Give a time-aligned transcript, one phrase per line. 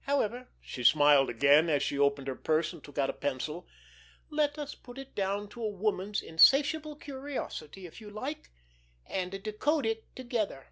[0.00, 4.98] However"—she smiled again, as she opened her purse and took out a pencil—"let us put
[4.98, 8.50] it down to a woman's insatiable curiosity, if you like,
[9.06, 10.66] and decode it together."